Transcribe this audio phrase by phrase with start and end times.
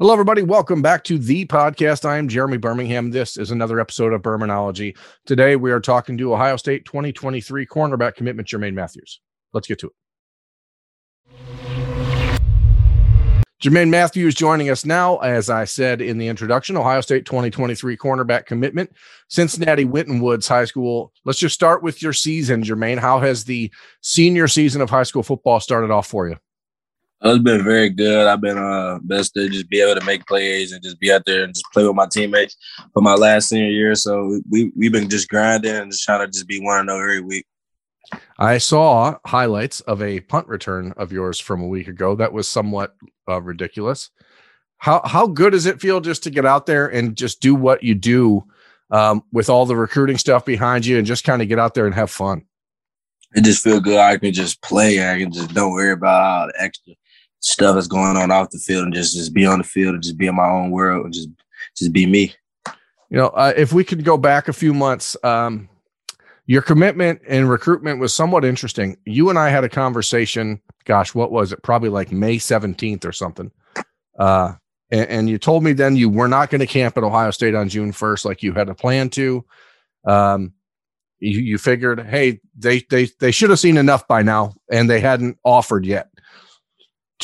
[0.00, 0.42] Hello, everybody.
[0.42, 2.04] Welcome back to the podcast.
[2.04, 3.12] I am Jeremy Birmingham.
[3.12, 4.96] This is another episode of Birminology.
[5.24, 9.20] Today, we are talking to Ohio State 2023 cornerback commitment Jermaine Mathews.
[9.52, 9.92] Let's get to it.
[13.62, 15.18] Jermaine Mathews joining us now.
[15.18, 18.90] As I said in the introduction, Ohio State 2023 cornerback commitment,
[19.28, 21.12] Cincinnati Winton Woods High School.
[21.24, 22.98] Let's just start with your season, Jermaine.
[22.98, 26.36] How has the senior season of high school football started off for you?
[27.26, 28.26] It's been very good.
[28.26, 31.22] I've been uh best to just be able to make plays and just be out
[31.24, 32.54] there and just play with my teammates
[32.92, 33.94] for my last senior year.
[33.94, 37.22] So we we've been just grinding and just trying to just be one and every
[37.22, 37.46] week.
[38.38, 42.14] I saw highlights of a punt return of yours from a week ago.
[42.14, 42.94] That was somewhat
[43.26, 44.10] uh, ridiculous.
[44.76, 47.82] How how good does it feel just to get out there and just do what
[47.82, 48.44] you do
[48.90, 51.86] um, with all the recruiting stuff behind you and just kind of get out there
[51.86, 52.44] and have fun?
[53.34, 53.98] It just feel good.
[53.98, 55.10] I can just play.
[55.10, 56.92] I can just don't worry about all the extra
[57.44, 60.02] stuff that's going on off the field and just just be on the field and
[60.02, 61.28] just be in my own world and just
[61.76, 62.34] just be me.
[63.10, 65.68] You know, uh, if we could go back a few months, um,
[66.46, 68.96] your commitment and recruitment was somewhat interesting.
[69.04, 70.60] You and I had a conversation.
[70.84, 71.62] Gosh, what was it?
[71.62, 73.50] Probably like May seventeenth or something.
[74.18, 74.54] Uh,
[74.90, 77.56] and, and, you told me then you were not going to camp at Ohio State
[77.56, 79.44] on June first, like you had a plan to.
[80.06, 80.52] Um,
[81.18, 85.00] you, you figured, hey, they they they should have seen enough by now, and they
[85.00, 86.08] hadn't offered yet.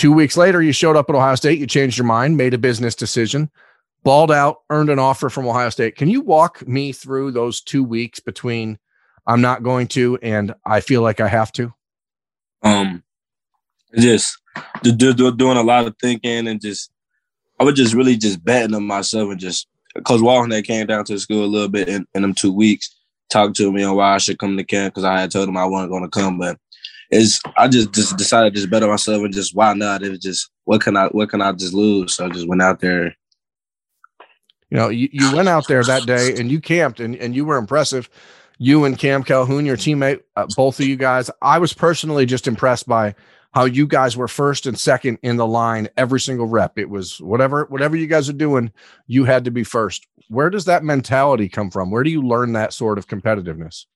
[0.00, 2.58] Two weeks later, you showed up at Ohio State, you changed your mind, made a
[2.58, 3.50] business decision,
[4.02, 5.94] balled out, earned an offer from Ohio State.
[5.94, 8.78] Can you walk me through those two weeks between
[9.26, 11.74] I'm not going to and I feel like I have to?
[12.62, 13.02] Um,
[13.94, 14.38] just,
[14.82, 16.90] just doing a lot of thinking and just,
[17.58, 21.04] I was just really just betting on myself and just, because Walton they came down
[21.04, 22.88] to the school a little bit in, in them two weeks,
[23.28, 25.58] talked to me on why I should come to camp because I had told him
[25.58, 26.56] I wasn't going to come, but
[27.10, 30.02] is I just just decided to just better myself and just why not?
[30.02, 32.14] It was just what can I what can I just lose?
[32.14, 33.16] So I just went out there.
[34.70, 37.44] You know, you, you went out there that day and you camped and, and you
[37.44, 38.08] were impressive.
[38.58, 41.28] You and Cam Calhoun, your teammate, uh, both of you guys.
[41.42, 43.16] I was personally just impressed by
[43.52, 46.78] how you guys were first and second in the line every single rep.
[46.78, 48.70] It was whatever whatever you guys are doing,
[49.08, 50.06] you had to be first.
[50.28, 51.90] Where does that mentality come from?
[51.90, 53.86] Where do you learn that sort of competitiveness?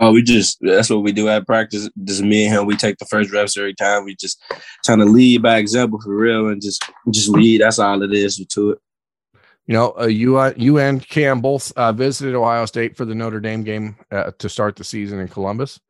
[0.00, 1.88] Oh, we just that's what we do at practice.
[2.04, 4.04] Just me and him, we take the first reps every time.
[4.04, 4.40] We just
[4.84, 7.60] trying to lead by example for real, and just just lead.
[7.60, 8.78] That's all it is to it.
[9.66, 13.14] You know, uh, you uh, you and Cam both uh, visited Ohio State for the
[13.14, 15.80] Notre Dame game uh, to start the season in Columbus.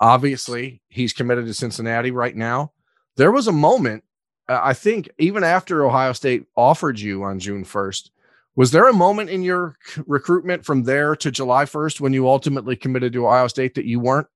[0.00, 2.72] Obviously, he's committed to Cincinnati right now.
[3.16, 4.04] There was a moment,
[4.48, 8.10] uh, I think, even after Ohio State offered you on June first,
[8.56, 12.74] was there a moment in your recruitment from there to July 1st when you ultimately
[12.74, 14.26] committed to Ohio State that you weren't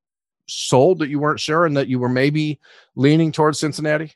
[0.46, 2.60] sold, that you weren't sure, and that you were maybe
[2.94, 4.12] leaning towards Cincinnati?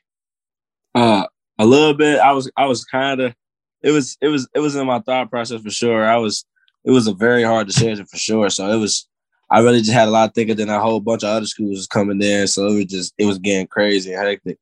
[0.93, 1.25] Uh,
[1.57, 2.19] a little bit.
[2.19, 3.35] I was, I was kind of,
[3.81, 6.05] it was, it was, it was in my thought process for sure.
[6.05, 6.45] I was,
[6.83, 8.49] it was a very hard decision for sure.
[8.51, 9.07] So it was,
[9.49, 10.55] I really just had a lot of thinking.
[10.55, 13.25] Then a whole bunch of other schools was coming in, so it was just, it
[13.25, 14.59] was getting crazy and hectic.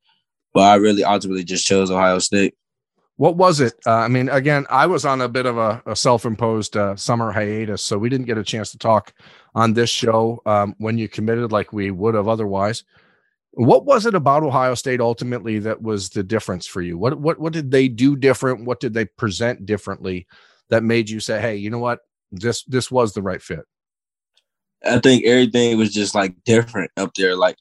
[0.54, 2.56] But I really ultimately just chose Ohio State.
[3.18, 3.74] What was it?
[3.86, 7.32] Uh, I mean, again, I was on a bit of a, a self-imposed uh, summer
[7.32, 9.14] hiatus, so we didn't get a chance to talk
[9.54, 12.84] on this show um, when you committed like we would have otherwise.
[13.52, 16.98] What was it about Ohio State ultimately that was the difference for you?
[16.98, 18.66] What what what did they do different?
[18.66, 20.26] What did they present differently
[20.70, 22.00] that made you say, "Hey, you know what?
[22.32, 23.66] This this was the right fit."
[24.84, 27.36] I think everything was just like different up there.
[27.36, 27.58] Like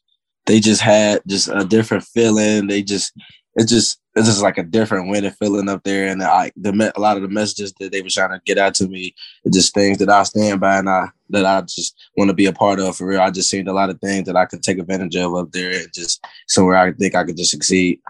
[0.46, 2.68] they just had just a different feeling.
[2.68, 3.12] They just
[3.56, 6.92] it just it's just like a different way winning feeling up there, and I the
[6.94, 9.14] a lot of the messages that they were trying to get out to me,
[9.50, 12.52] just things that I stand by and I that I just want to be a
[12.52, 13.20] part of for real.
[13.20, 15.70] I just seen a lot of things that I could take advantage of up there,
[15.70, 18.00] and just somewhere I think I could just succeed.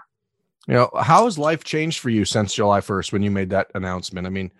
[0.66, 3.70] You know, how has life changed for you since July first when you made that
[3.74, 4.26] announcement?
[4.26, 4.50] I mean,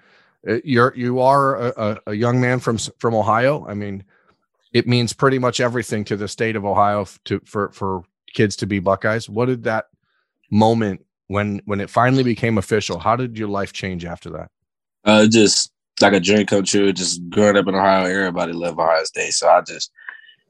[0.48, 3.66] uh, you're you are a, a young man from from Ohio.
[3.66, 4.04] I mean,
[4.72, 8.66] it means pretty much everything to the state of Ohio to for for kids to
[8.66, 9.28] be Buckeyes.
[9.28, 9.86] What did that
[10.48, 12.99] moment when when it finally became official?
[12.99, 14.51] How did your life change after that?
[15.04, 16.92] Uh, just like a dream come true.
[16.92, 19.91] Just growing up in Ohio, everybody loved Ohio State, so I just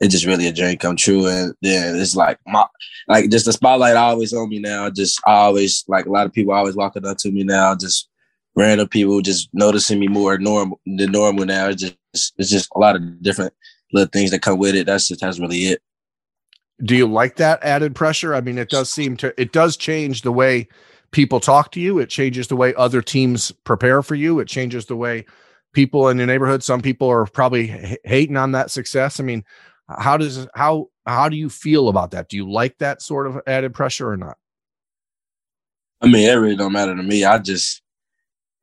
[0.00, 1.28] it's just really a dream come true.
[1.28, 2.66] And then it's like my
[3.08, 4.90] like just the spotlight always on me now.
[4.90, 7.74] Just I always like a lot of people always walking up to me now.
[7.74, 8.08] Just
[8.54, 11.68] random people just noticing me more normal than normal now.
[11.68, 13.54] It's just it's just a lot of different
[13.92, 14.86] little things that come with it.
[14.86, 15.82] That's just that's really it
[16.84, 18.34] do you like that added pressure?
[18.34, 20.68] I mean, it does seem to it does change the way
[21.12, 21.98] people talk to you.
[21.98, 24.40] It changes the way other teams prepare for you.
[24.40, 25.24] It changes the way
[25.72, 26.62] people in your neighborhood.
[26.62, 29.20] Some people are probably h- hating on that success.
[29.20, 29.44] I mean,
[29.88, 32.28] how does how how do you feel about that?
[32.28, 34.36] Do you like that sort of added pressure or not?
[36.00, 37.24] I mean, it really don't matter to me.
[37.24, 37.82] I just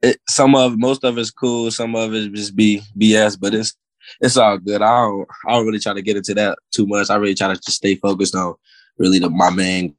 [0.01, 3.75] it, some of most of it's cool, some of it just be BS, but it's
[4.21, 4.81] it's all good.
[4.81, 7.09] I don't I don't really try to get into that too much.
[7.09, 8.55] I really try to just stay focused on
[8.97, 9.95] really the, my main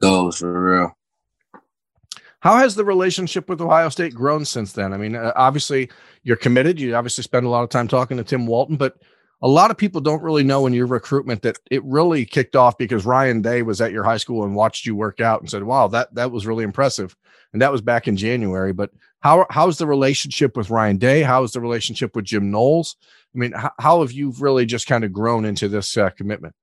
[0.00, 0.96] goals for real.
[2.40, 4.92] How has the relationship with Ohio State grown since then?
[4.92, 5.90] I mean, uh, obviously
[6.22, 6.78] you're committed.
[6.78, 8.98] You obviously spend a lot of time talking to Tim Walton, but
[9.42, 12.78] a lot of people don't really know in your recruitment that it really kicked off
[12.78, 15.64] because Ryan Day was at your high school and watched you work out and said,
[15.64, 17.16] "Wow, that that was really impressive."
[17.52, 18.72] And that was back in January.
[18.72, 18.90] But
[19.20, 21.22] how how's the relationship with Ryan Day?
[21.22, 22.96] How's the relationship with Jim Knowles?
[23.36, 26.54] I mean, how, how have you really just kind of grown into this uh, commitment?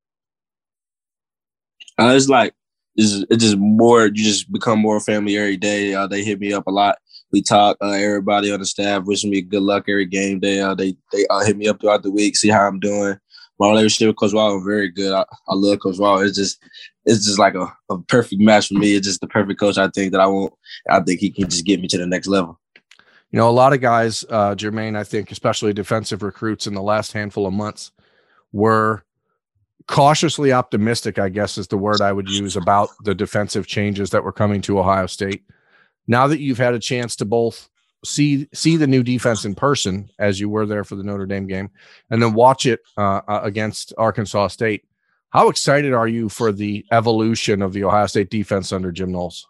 [1.99, 2.55] Uh, it's like
[2.95, 4.07] it's, it's just more.
[4.07, 5.93] You just become more family every day.
[5.93, 6.97] Uh, they hit me up a lot
[7.33, 7.75] we talk.
[7.81, 10.61] Uh, everybody on the staff wishing me good luck every game day.
[10.61, 13.17] Uh, they they uh, hit me up throughout the week, see how I'm doing.
[13.59, 15.13] My relationship with Coach Wall is very good.
[15.13, 16.19] I, I love Coach Wall.
[16.19, 16.63] It's just
[17.05, 18.95] it's just like a, a perfect match for me.
[18.95, 19.77] It's just the perfect coach.
[19.77, 20.53] I think that I won't.
[20.89, 22.59] I think he can just get me to the next level.
[23.33, 26.81] You know, a lot of guys, uh, Jermaine, I think, especially defensive recruits in the
[26.81, 27.91] last handful of months,
[28.53, 29.03] were
[29.87, 34.23] cautiously optimistic, I guess is the word I would use about the defensive changes that
[34.23, 35.43] were coming to Ohio State
[36.07, 37.69] now that you've had a chance to both
[38.05, 41.47] see see the new defense in person as you were there for the Notre Dame
[41.47, 41.69] game,
[42.09, 44.83] and then watch it uh, uh, against Arkansas State.
[45.29, 49.47] How excited are you for the evolution of the Ohio State defense under Jim Knowles?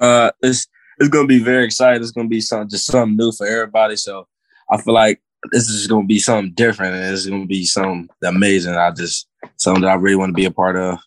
[0.00, 2.02] Uh, it's it's to be very exciting.
[2.02, 3.96] It's to be something just something new for everybody.
[3.96, 4.26] So
[4.70, 5.20] I feel like
[5.52, 8.74] this is to be something different, and it's to be something amazing.
[8.74, 10.98] I just something that I really want to be a part of,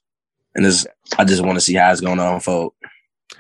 [0.56, 2.74] and this I just want to see how it's to unfold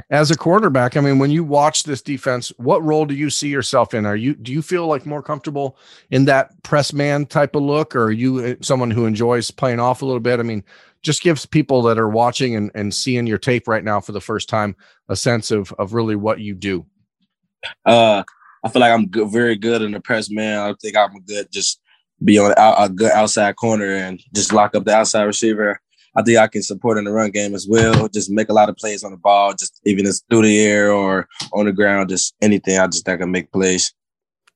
[0.09, 3.49] as a cornerback, I mean, when you watch this defense, what role do you see
[3.49, 4.05] yourself in?
[4.05, 5.77] Are you do you feel like more comfortable
[6.09, 9.79] in that press man type of look, or are you uh, someone who enjoys playing
[9.79, 10.39] off a little bit?
[10.39, 10.63] I mean,
[11.01, 14.21] just gives people that are watching and, and seeing your tape right now for the
[14.21, 14.75] first time
[15.09, 16.85] a sense of of really what you do.
[17.85, 18.23] Uh,
[18.63, 20.59] I feel like I'm good, very good in the press man.
[20.59, 21.79] I think I'm good just
[22.23, 25.81] be on a, a good outside corner and just lock up the outside receiver
[26.15, 28.07] I think I can support in the run game as well.
[28.09, 30.91] Just make a lot of plays on the ball, just even it's through the air
[30.91, 32.77] or on the ground, just anything.
[32.77, 33.93] I just think I make plays.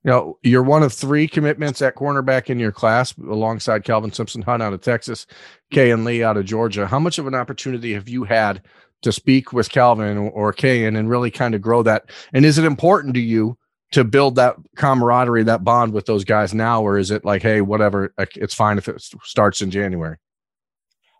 [0.04, 4.42] You know, you're one of three commitments at cornerback in your class, alongside Calvin Simpson
[4.42, 5.26] Hunt out of Texas,
[5.72, 6.86] Kayin Lee out of Georgia.
[6.86, 8.62] How much of an opportunity have you had
[9.02, 12.10] to speak with Calvin or Kayin and really kind of grow that?
[12.32, 13.58] And is it important to you
[13.92, 17.60] to build that camaraderie, that bond with those guys now, or is it like, hey,
[17.60, 20.18] whatever, it's fine if it starts in January?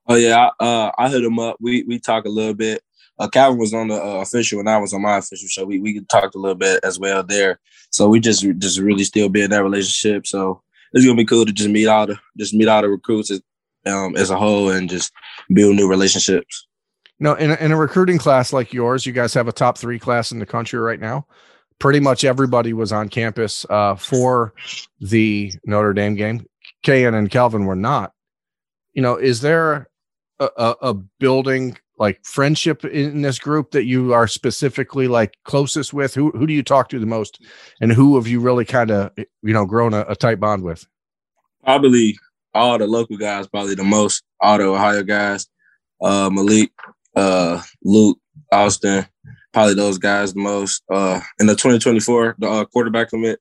[0.08, 1.56] Oh yeah, I, uh, I hit him up.
[1.60, 2.82] We we talk a little bit.
[3.18, 5.64] Uh, Calvin was on the uh, official, and I was on my official show.
[5.64, 7.58] We we talked a little bit as well there.
[7.90, 10.26] So we just just really still be in that relationship.
[10.26, 10.62] So
[10.92, 13.40] it's gonna be cool to just meet all the just meet all the recruits as,
[13.86, 15.12] um, as a whole and just
[15.52, 16.66] build new relationships.
[17.18, 19.98] No, in a, in a recruiting class like yours, you guys have a top three
[19.98, 21.26] class in the country right now.
[21.78, 24.54] Pretty much everybody was on campus uh, for
[25.00, 26.46] the Notre Dame game.
[26.84, 28.12] Kayin and Calvin were not.
[28.92, 29.88] You know, is there
[30.40, 36.14] a, a building like friendship in this group that you are specifically like closest with?
[36.14, 37.42] Who who do you talk to the most,
[37.80, 40.86] and who have you really kind of you know grown a, a, tight bond with?
[41.64, 42.18] Probably
[42.54, 44.22] all the local guys, probably the most.
[44.40, 45.46] All the Ohio guys,
[46.02, 46.70] uh, Malik,
[47.14, 48.18] uh, Luke,
[48.52, 49.06] Austin,
[49.52, 50.82] probably those guys the most.
[50.90, 53.40] Uh, in the 2024, the uh, quarterback commit,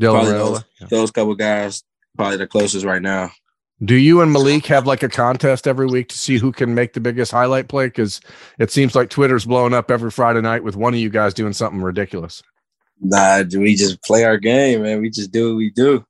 [0.00, 0.86] probably those, yeah.
[0.88, 1.82] those couple guys,
[2.16, 3.30] probably the closest right now.
[3.82, 6.92] Do you and Malik have like a contest every week to see who can make
[6.92, 7.86] the biggest highlight play?
[7.86, 8.20] Because
[8.58, 11.54] it seems like Twitter's blowing up every Friday night with one of you guys doing
[11.54, 12.42] something ridiculous.
[13.00, 15.00] Nah, we just play our game, man.
[15.00, 16.04] We just do what we do.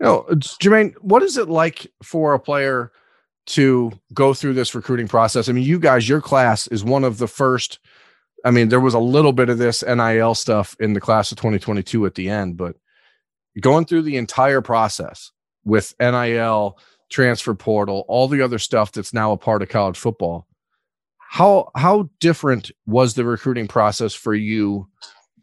[0.00, 2.90] Oh, you know, Jermaine, what is it like for a player
[3.46, 5.50] to go through this recruiting process?
[5.50, 7.78] I mean, you guys, your class is one of the first.
[8.42, 11.36] I mean, there was a little bit of this NIL stuff in the class of
[11.36, 12.76] 2022 at the end, but
[13.60, 15.30] going through the entire process
[15.64, 16.78] with NIL,
[17.10, 20.46] transfer portal, all the other stuff that's now a part of college football.
[21.18, 24.88] How how different was the recruiting process for you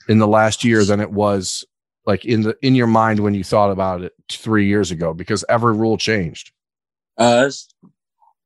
[0.09, 1.63] in the last year than it was
[2.05, 5.13] like in the in your mind when you thought about it three years ago?
[5.13, 6.51] Because every rule changed.
[7.17, 7.49] Uh,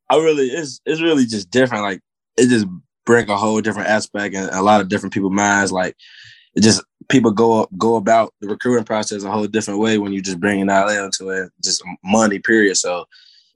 [0.10, 1.84] I really it's it's really just different.
[1.84, 2.02] Like
[2.38, 2.68] it just
[3.06, 5.72] bring a whole different aspect and a lot of different people's minds.
[5.72, 5.96] Like
[6.56, 10.22] it just people go go about the recruiting process a whole different way when you're
[10.22, 12.40] just bringing NIL into it, just money.
[12.40, 12.76] Period.
[12.76, 13.06] So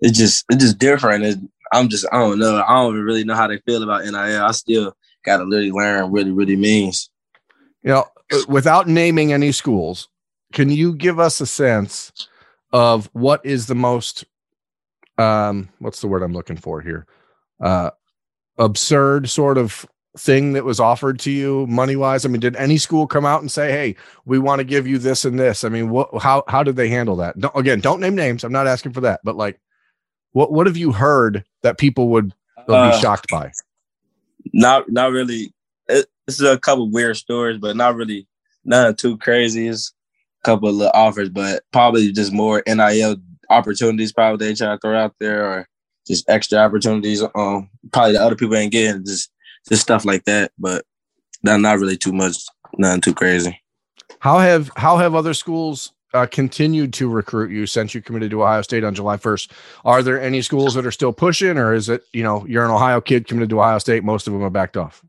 [0.01, 1.23] it's just it's just different.
[1.23, 1.39] It,
[1.73, 2.63] I'm just I don't know.
[2.67, 4.15] I don't really know how they feel about NIL.
[4.15, 7.09] I still got to literally learn what it really means.
[7.81, 8.05] You know,
[8.47, 10.09] without naming any schools,
[10.53, 12.11] can you give us a sense
[12.71, 14.25] of what is the most
[15.17, 17.07] um what's the word I'm looking for here?
[17.59, 17.91] Uh
[18.57, 19.85] absurd sort of
[20.17, 22.25] thing that was offered to you money wise?
[22.25, 23.95] I mean, did any school come out and say, "Hey,
[24.25, 25.63] we want to give you this and this"?
[25.63, 27.37] I mean, what how how did they handle that?
[27.39, 28.43] Don't, again, don't name names.
[28.43, 29.59] I'm not asking for that, but like,
[30.31, 33.51] what what have you heard that people would, would be Uh, shocked by?
[34.53, 35.53] Not not really.
[35.87, 38.27] It, this is a couple weird stories, but not really
[38.63, 39.67] nothing too crazy.
[39.67, 39.93] It's
[40.43, 43.17] a couple of little offers, but probably just more NIL
[43.49, 44.11] opportunities.
[44.11, 45.67] Probably they try to throw out there, or
[46.07, 47.21] just extra opportunities.
[47.35, 49.29] Um, probably the other people ain't getting just
[49.69, 50.51] just stuff like that.
[50.57, 50.85] But
[51.43, 52.37] not not really too much.
[52.77, 53.61] Nothing too crazy.
[54.19, 58.41] How have how have other schools uh, continued to recruit you since you committed to
[58.41, 59.51] Ohio State on July 1st?
[59.83, 62.71] Are there any schools that are still pushing, or is it you know you're an
[62.71, 64.03] Ohio kid committed to Ohio State?
[64.03, 65.03] Most of them are backed off.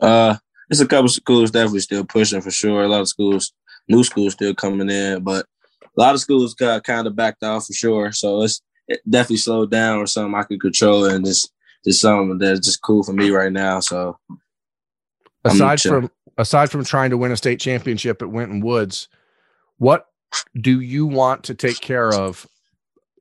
[0.00, 0.36] Uh,
[0.68, 2.82] there's a couple schools definitely still pushing for sure.
[2.82, 3.52] A lot of schools,
[3.88, 5.46] new schools still coming in, but
[5.82, 8.12] a lot of schools got kind of backed off for sure.
[8.12, 11.52] So it's it definitely slowed down or something I could control and just
[11.88, 13.80] just something that's just cool for me right now.
[13.80, 14.18] So
[15.44, 19.08] Aside from aside from trying to win a state championship at Winton Woods,
[19.78, 20.06] what
[20.60, 22.46] do you want to take care of?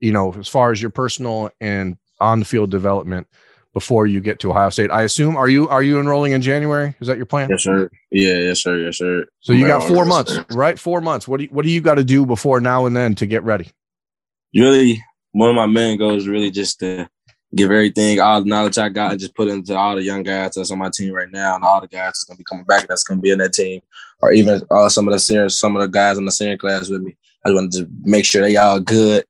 [0.01, 3.27] You know, as far as your personal and on the field development
[3.73, 4.89] before you get to Ohio State.
[4.89, 6.95] I assume are you are you enrolling in January?
[6.99, 7.49] Is that your plan?
[7.49, 7.89] yes, sir.
[8.11, 8.77] Yeah, yes, sir.
[8.79, 9.25] Yes, sir.
[9.39, 10.45] So you got four months, sir.
[10.51, 10.77] right?
[10.79, 11.27] Four months.
[11.27, 13.43] What do you, what do you got to do before now and then to get
[13.43, 13.71] ready?
[14.55, 17.07] Really, one of my main goals really just to
[17.55, 20.23] give everything, all the knowledge I got, and just put it into all the young
[20.23, 22.65] guys that's on my team right now, and all the guys that's gonna be coming
[22.65, 23.81] back that's gonna be in that team,
[24.21, 26.89] or even uh, some of the senior, some of the guys in the senior class
[26.89, 27.15] with me.
[27.45, 29.25] I just want to make sure they all good,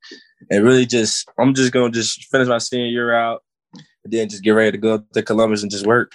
[0.49, 3.43] and really just I'm just gonna just finish my senior year out,
[3.73, 6.13] and then just get ready to go to Columbus and just work.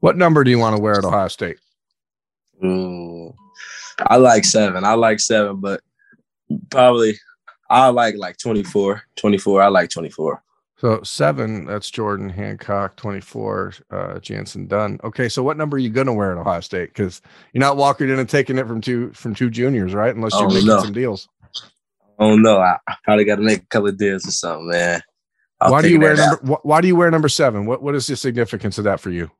[0.00, 1.58] What number do you want to wear at Ohio State?
[2.64, 3.34] Ooh.
[3.98, 4.84] I like seven.
[4.84, 5.80] I like seven, but
[6.70, 7.18] probably
[7.68, 9.02] I like like 24.
[9.16, 9.62] 24.
[9.62, 10.42] I like 24.
[10.78, 12.96] So seven, that's Jordan Hancock.
[12.96, 15.00] Twenty-four, uh, Jansen Dunn.
[15.02, 16.90] Okay, so what number are you gonna wear at Ohio State?
[16.90, 20.14] Because you're not walking in and taking it from two from two juniors, right?
[20.14, 21.28] Unless you're making some deals.
[22.18, 25.02] Oh no, I, I probably got to make a couple of deals or something, man.
[25.60, 26.36] I'll why do you wear number?
[26.44, 27.64] Wh- why do you wear number seven?
[27.66, 29.30] What what is the significance of that for you?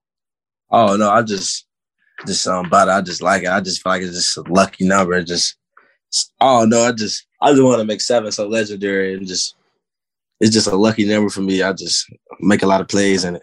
[0.71, 1.67] Oh no, I just
[2.27, 2.93] just something about it.
[2.93, 3.51] I just like it.
[3.51, 5.13] I just feel like it's just a lucky number.
[5.15, 5.57] It Just
[6.41, 9.55] oh no, I just I just want to make seven so legendary and just
[10.41, 11.63] it's just a lucky number for me.
[11.63, 12.07] I just
[12.41, 13.43] make a lot of plays in it.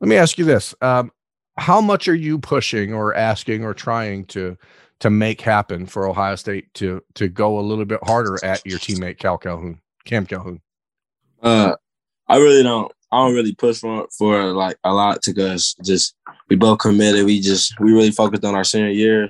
[0.00, 1.10] Let me ask you this: um,
[1.56, 4.56] How much are you pushing, or asking, or trying to
[5.00, 8.78] to make happen for Ohio State to to go a little bit harder at your
[8.78, 10.60] teammate Cal Calhoun, Cam Calhoun?
[11.42, 11.76] Uh,
[12.28, 12.92] I really don't.
[13.12, 16.14] I don't really push for for like a lot because just
[16.48, 17.24] we both committed.
[17.24, 19.28] We just we really focused on our senior year.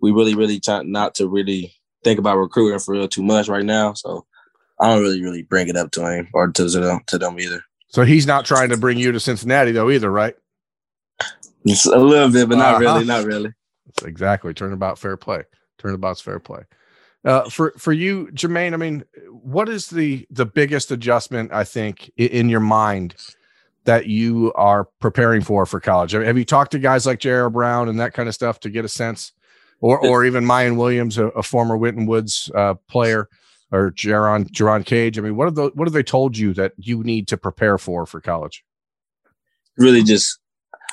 [0.00, 3.64] We really really try not to really think about recruiting for real too much right
[3.64, 3.94] now.
[3.94, 4.26] So
[4.80, 7.62] I don't really really bring it up to him or to them to them either.
[7.88, 10.34] So he's not trying to bring you to Cincinnati though either, right?
[11.66, 12.80] Just a little bit, but not Uh-huh.
[12.80, 13.50] really, not really.
[13.86, 15.44] That's exactly turnabout fair play.
[15.78, 16.62] Turnabout's fair play.
[17.24, 22.10] Uh, for for you, Jermaine, I mean, what is the the biggest adjustment I think
[22.18, 23.16] i- in your mind
[23.84, 26.14] that you are preparing for for college?
[26.14, 28.60] I mean, have you talked to guys like Jyaire Brown and that kind of stuff
[28.60, 29.32] to get a sense,
[29.80, 33.28] or or even Miyan Williams, a, a former Winton Woods uh, player,
[33.72, 35.18] or Jerron Jerron Cage?
[35.18, 37.78] I mean, what have the, what have they told you that you need to prepare
[37.78, 38.64] for for college?
[39.76, 40.38] Really, just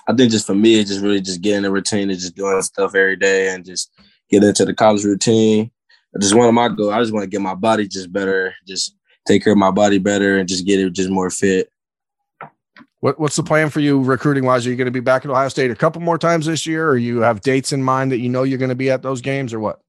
[0.07, 2.61] I think just for me, it's just really just getting a routine and just doing
[2.61, 3.91] stuff every day and just
[4.29, 5.71] get into the college routine.
[6.15, 6.91] I just one of my goals.
[6.91, 9.97] I just want to get my body just better, just take care of my body
[9.97, 11.69] better, and just get it just more fit.
[12.99, 14.65] What, what's the plan for you recruiting wise?
[14.65, 16.87] Are you going to be back at Ohio State a couple more times this year,
[16.87, 19.21] or you have dates in mind that you know you're going to be at those
[19.21, 19.81] games, or what?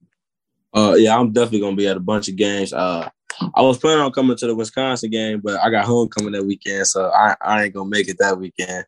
[0.74, 2.72] Uh, yeah, I'm definitely gonna be at a bunch of games.
[2.72, 3.08] Uh,
[3.54, 6.86] I was planning on coming to the Wisconsin game, but I got homecoming that weekend,
[6.86, 8.84] so I, I ain't gonna make it that weekend.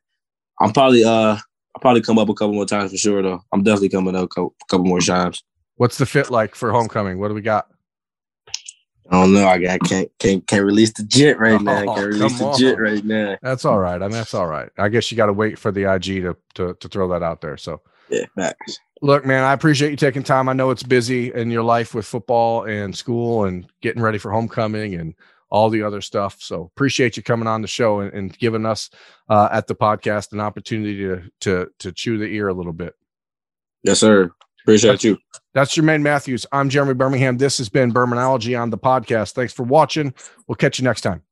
[0.60, 1.36] I'm probably uh,
[1.76, 3.40] I'll probably come up a couple more times for sure though.
[3.52, 5.42] I'm definitely coming up a couple, couple more times.
[5.76, 7.18] What's the fit like for homecoming?
[7.18, 7.68] What do we got?
[9.10, 9.46] I don't know.
[9.46, 11.82] I got can't can't can't release the jet right now.
[11.82, 12.80] Oh, Can't release the on.
[12.80, 13.36] right now.
[13.42, 14.02] That's all right.
[14.02, 14.68] I mean, that's all right.
[14.78, 17.40] I guess you got to wait for the IG to, to to throw that out
[17.40, 17.56] there.
[17.56, 18.80] So, Yeah, facts.
[19.02, 20.48] Look, man, I appreciate you taking time.
[20.48, 24.32] I know it's busy in your life with football and school and getting ready for
[24.32, 25.14] homecoming and
[25.50, 26.40] all the other stuff.
[26.40, 28.90] So, appreciate you coming on the show and, and giving us
[29.28, 32.94] uh, at the podcast an opportunity to to to chew the ear a little bit.
[33.82, 34.30] Yes, sir.
[34.62, 35.18] Appreciate you.
[35.54, 36.44] That's your Jermaine Mathews.
[36.50, 37.36] I'm Jeremy Birmingham.
[37.36, 39.32] This has been Birminology on the podcast.
[39.32, 40.12] Thanks for watching.
[40.48, 41.22] We'll catch you next time.